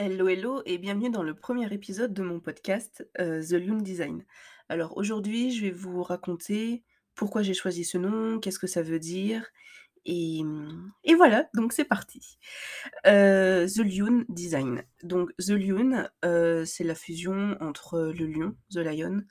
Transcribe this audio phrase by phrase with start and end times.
[0.00, 4.24] Hello, hello et bienvenue dans le premier épisode de mon podcast, heu, The Lune Design.
[4.68, 6.84] Alors aujourd'hui, je vais vous raconter
[7.16, 9.44] pourquoi j'ai choisi ce nom, qu'est-ce que ça veut dire
[10.04, 10.44] et
[11.16, 12.38] voilà, donc c'est parti.
[13.08, 14.84] Heu, The Lune Design.
[15.02, 19.22] Donc The Lune, heu, c'est la fusion entre le lion, The Lion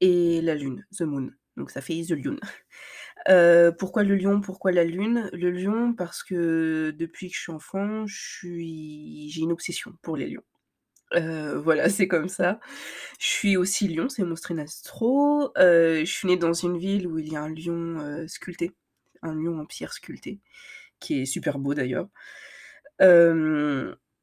[0.00, 1.32] et la lune, The Moon.
[1.58, 2.40] Donc ça fait The Lune.
[3.28, 4.40] Heu, pourquoi le lion?
[4.40, 5.30] Pourquoi la lune?
[5.32, 10.42] Le lion parce que depuis que je suis enfant, j'ai une obsession pour les lions.
[11.16, 12.60] Heu, voilà, c'est comme ça.
[13.20, 15.52] Je suis aussi lion, c'est mon string astro.
[15.58, 18.72] Heu, je suis née dans une ville où il y a un lion, heu, sculpté,
[19.22, 20.40] un lion en pierre sculpté,
[21.00, 22.08] qui est super beau d'ailleurs.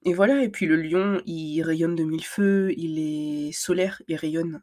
[0.06, 4.16] Et voilà et puis le lion, il rayonne de mille feux, il est solaire, il
[4.18, 4.62] rayonne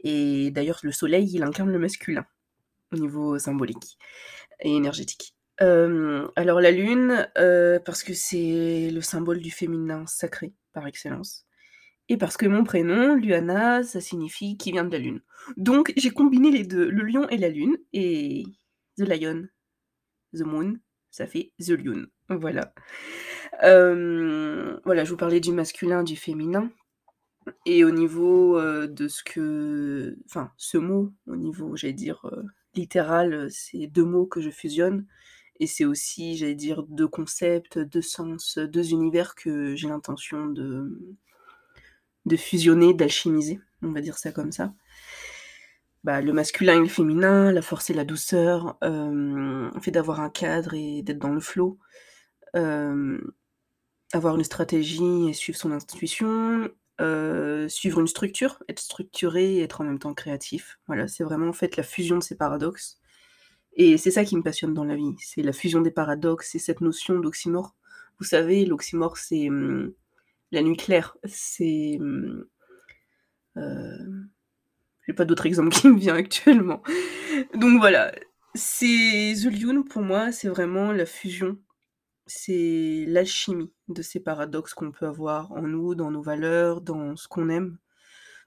[0.00, 2.26] et d'ailleurs le soleil, il incarne le masculin
[2.92, 3.98] au niveau symbolique
[4.60, 5.34] et énergétique.
[5.60, 11.46] Hem, alors la lune, heu, parce que c'est le symbole du féminin sacré par excellence
[12.08, 15.20] et parce que mon prénom, Luana, ça signifie qui vient de la lune.
[15.56, 18.44] Donc j'ai combiné les 2, le lion et la lune et
[18.98, 19.48] the lion,
[20.34, 20.78] the moon,
[21.10, 22.72] ça fait the lune, voilà.
[23.60, 26.70] Hem, voilà, je vous parlais du masculin, du féminin
[27.66, 32.24] et au niveau, de ce que enfin, ce mot, au niveau, j'allais dire,
[32.74, 35.06] littéral, c'est 2 mots que je fusionne
[35.60, 41.16] et c'est aussi, j'allais dire, 2 concepts, 2 sens, 2 univers que j'ai l'intention de,
[42.36, 44.72] fusionner, d'alchimiser, on va dire ça comme ça.
[46.04, 50.30] Bah, le masculin et le féminin, la force et la douceur, le fait d'avoir un
[50.30, 51.40] cadre et d'être dans le
[52.54, 53.32] hem,
[54.12, 56.68] avoir une stratégie et suivre son intuition,
[57.00, 60.78] heu, suivre une structure, être structuré et être en même temps créatif.
[60.86, 63.00] Voilà, c'est vraiment en fait la fusion de ces paradoxes
[63.74, 66.58] et c'est ça qui me passionne dans la vie, c'est la fusion des paradoxes, c'est
[66.58, 67.76] cette notion d'oxymore.
[68.18, 69.92] Vous savez, l'oxymore, c'est, mmh,
[70.52, 72.44] la nuit claire, c'est, mmh,
[73.56, 74.28] heu,
[75.06, 76.82] j'ai pas d'autre exemple qui me vient actuellement.
[77.54, 78.12] Donc voilà,
[78.54, 81.58] c'est The Lune pour moi, c'est vraiment la fusion,
[82.28, 87.28] c'est l'alchimie de ces paradoxes qu'on peut avoir en nous, dans nos valeurs, dans ce
[87.28, 87.78] qu'on aime,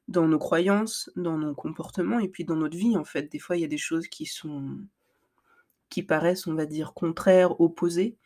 [0.08, 3.32] dans nos croyances, dans nos comportements et puis dans notre vie en fait.
[3.32, 4.80] Des fois, il y a des choses qui sont
[5.90, 8.18] qui paraissent, on va dire, contraires, opposées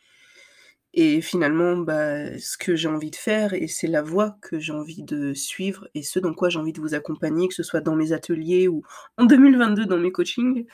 [0.97, 4.71] et finalement, bah, ce que j'ai envie de faire et c'est la voie que j'ai
[4.71, 7.81] envie de suivre et ce dans quoi j'ai envie de vous accompagner, que ce soit
[7.81, 8.81] dans mes ateliers ou
[9.17, 10.65] en 2022 dans mes coachings,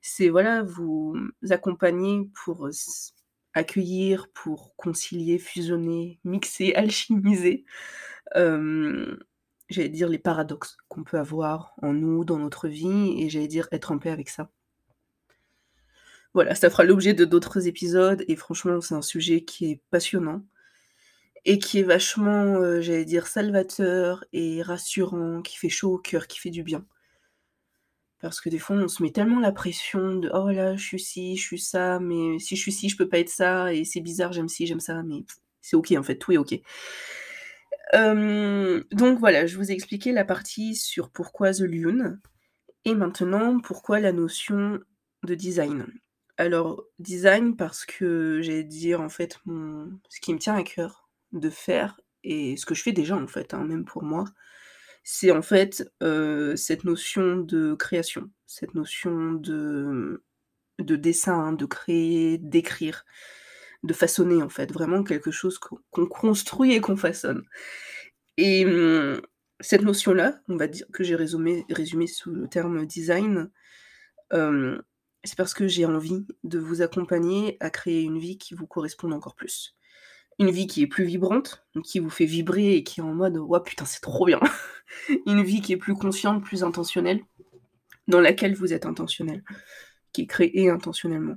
[0.00, 1.14] c'est voilà, vous
[1.50, 2.68] accompagner pour
[3.58, 7.64] accueillir, pour concilier, fusionner, mixer, alchimiser,
[8.34, 13.68] j'allais dire les paradoxes qu'on peut avoir en nous, dans notre vie et j'allais dire
[13.72, 14.50] être en paix avec ça.
[16.34, 20.44] Voilà, ça fera l'objet de d'autres épisodes et franchement, c'est un sujet qui est passionnant
[21.44, 26.26] et qui est vachement, heu, j'allais dire salvateur et rassurant, qui fait chaud au cœur,
[26.26, 26.84] qui fait du bien.
[28.20, 31.00] Parce que des fois, on se met tellement la pression de: «Oh là, je suis
[31.00, 33.84] ci, je suis ça, mais si je suis ci, je peux pas être ça et
[33.84, 35.24] c'est bizarre, j'aime ci, j'aime ça», mais
[35.60, 36.60] c'est OK en fait, tout est OK.
[37.92, 42.20] Donc voilà, je vous ai expliqué la partie sur pourquoi The Lune
[42.84, 44.80] et maintenant pourquoi la notion
[45.24, 45.86] de design.
[46.36, 51.08] Alors design parce que j'allais dire en fait mon ce qui me tient à cœur
[51.32, 54.24] de faire et ce que je fais déjà en fait, hein, même pour moi,
[55.04, 60.22] c'est en fait, heu, cette notion de création, cette notion de
[60.80, 63.04] de dessin, hein, de créer, d'écrire,
[63.84, 67.44] de façonner en fait, vraiment quelque chose qu'on construit et qu'on façonne
[68.36, 69.20] et mmh,
[69.60, 71.64] cette notion-là, on va dire que j'ai résumé
[72.06, 73.50] sous le terme design,
[74.32, 74.82] hem,
[75.24, 79.14] c'est parce que j'ai envie de vous accompagner à créer une vie qui vous corresponde
[79.14, 79.76] encore plus.
[80.38, 83.36] Une vie qui est plus vibrante, qui vous fait vibrer et qui est en mode:
[83.36, 84.40] «Waouh putain, c'est trop bien!»
[85.26, 87.20] Une vie qui est plus consciente, plus intentionnelle,
[88.08, 89.44] dans laquelle vous êtes intentionnel,
[90.12, 91.36] qui est créée intentionnellement.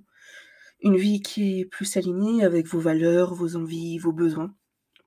[0.81, 4.53] Une vie qui est plus alignée avec vos valeurs, vos envies, vos besoins,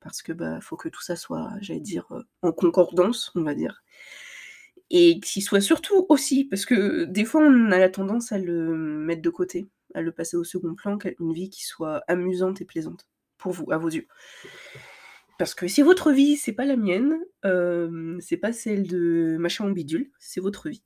[0.00, 3.54] parce que, bah, faut que tout ça soit, j'allais dire, heu, en concordance, on va
[3.54, 3.82] dire
[4.90, 8.76] et qui soit surtout aussi parce que des fois on a la tendance à le
[8.76, 12.64] mettre de côté, à le passer au second plan, une vie qui soit amusante et
[12.64, 13.06] plaisante
[13.50, 14.06] vous, à vos yeux.
[15.38, 19.68] Parce que si votre vie, c'est pas la mienne, hem, c'est pas celle de machin
[19.68, 20.84] ou bidule, c'est votre vie.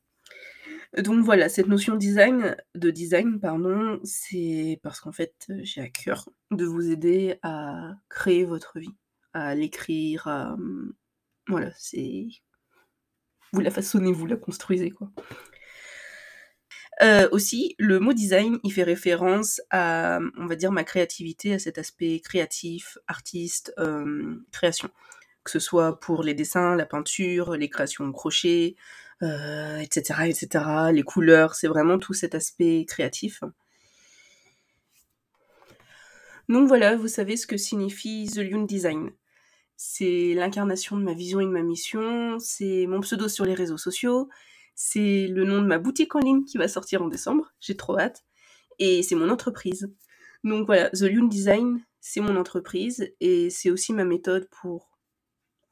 [0.96, 6.31] Donc voilà, cette notion design de design, pardon, c'est parce qu'en fait, j'ai à cœur
[6.50, 8.96] de vous aider à créer votre vie,
[9.34, 10.56] à l'écrire, à,
[11.46, 12.26] voilà, c'est
[13.52, 15.10] vous la façonnez, vous la construisez, quoi.
[17.00, 21.58] Euh, aussi, le mot design, il fait référence à, on va dire, ma créativité, à
[21.58, 24.90] cet aspect créatif, artiste, euh, création.
[25.44, 28.74] Que ce soit pour les dessins, la peinture, les créations au crochet,
[29.22, 33.42] euh, etc., etc., les couleurs, c'est vraiment tout cet aspect créatif.
[36.48, 39.10] Donc voilà, vous savez ce que signifie The Lune Design.
[39.76, 43.76] C'est l'incarnation de ma vision et de ma mission, c'est mon pseudo sur les réseaux
[43.76, 44.28] sociaux,
[44.80, 47.98] c'est le nom de ma boutique en ligne qui va sortir en décembre, j'ai trop
[47.98, 48.25] hâte,
[48.78, 49.92] et c'est mon entreprise.
[50.44, 54.96] Donc voilà, The Lune Design, c'est mon entreprise, et c'est aussi ma méthode pour,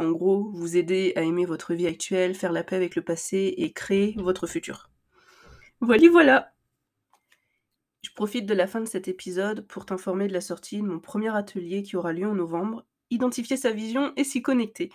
[0.00, 3.55] en gros, vous aider à aimer votre vie actuelle, faire la paix avec le passé
[3.56, 4.91] et créer votre futur.
[5.81, 6.52] Voilà, voilà
[8.02, 10.99] Je profite de la fin de cet épisode pour t'informer de la sortie de mon
[10.99, 14.91] premier atelier qui aura lieu en novembre, identifier sa vision et s'y connecter.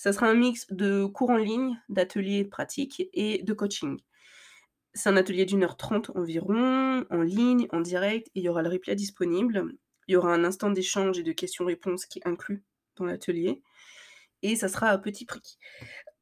[0.00, 3.98] Ça sera un mix de cours en ligne, d'ateliers pratiques et de coaching.
[4.94, 8.62] C'est un atelier d'une heure trente environ, en ligne, en direct, et il y aura
[8.62, 9.74] le replay disponible.
[10.08, 12.64] Il y aura un instant d'échange et de questions-réponses qui est inclus
[12.96, 13.62] dans l'atelier.
[14.40, 15.58] Et ça sera à petit prix.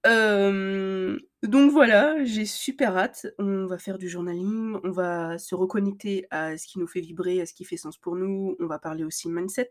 [0.09, 3.29] Euh, donc voilà, j'ai super hâte.
[3.39, 7.41] On va faire du journaling, on va se reconnecter à ce qui nous fait vibrer,
[7.41, 8.57] à ce qui fait sens pour nous.
[8.59, 9.71] On va parler aussi mindset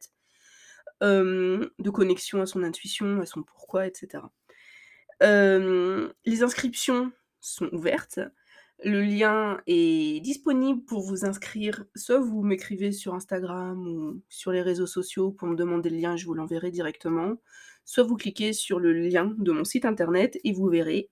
[1.02, 4.24] de connexion à son intuition, à son pourquoi, etc.
[5.22, 8.20] les inscriptions sont ouvertes.
[8.84, 11.86] Le lien est disponible pour vous inscrire.
[11.96, 16.16] Soit vous m'écrivez sur Instagram ou sur les réseaux sociaux pour me demander le lien,
[16.16, 17.38] je vous l'enverrai directement.
[17.86, 21.10] Soit vous cliquez sur le lien de mon site internet et vous verrez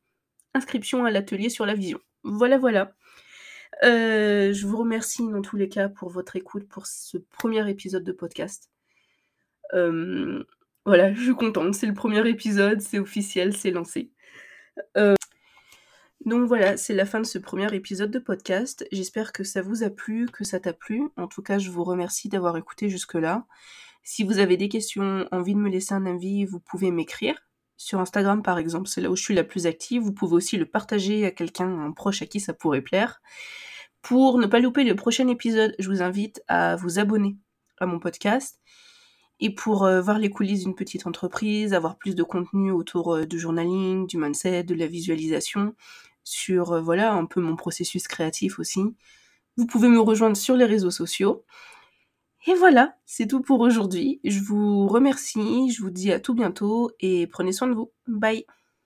[0.54, 2.00] inscription à l'atelier sur la vision.
[2.24, 2.96] Voilà, voilà.
[3.82, 8.12] je vous remercie dans tous les cas pour votre écoute pour ce premier épisode de
[8.12, 8.75] podcast
[10.86, 14.12] voilà, je suis contente, c'est le premier épisode, c'est officiel, c'est lancé.
[16.26, 18.88] donc voilà, c'est la fin de ce premier épisode de podcast.
[18.92, 21.10] J'espère que ça vous a plu, que ça t'a plu.
[21.18, 23.46] En tout cas, je vous remercie d'avoir écouté jusque-là.
[24.04, 27.36] Si vous avez des questions, envie de me laisser un avis, vous pouvez m'écrire.
[27.78, 30.02] Sur Instagram, par exemple, c'est là où je suis la plus active.
[30.02, 33.22] Vous pouvez aussi le partager à quelqu'un, un proche à qui ça pourrait plaire.
[34.02, 37.38] Pour ne pas louper le prochain épisode, je vous invite à vous abonner
[37.80, 38.62] à mon podcast
[39.40, 43.26] et pour euh, voir les coulisses d'une petite entreprise, avoir plus de contenu autour euh,
[43.26, 45.76] du journaling, du mindset, de la visualisation,
[46.24, 48.82] sur euh, voilà un peu mon processus créatif aussi.
[49.58, 51.44] Vous pouvez me rejoindre sur les réseaux sociaux.
[52.48, 54.20] Et voilà, c'est tout pour aujourd'hui.
[54.24, 57.92] Je vous remercie, je vous dis à tout bientôt et prenez soin de vous.
[58.08, 58.46] Bye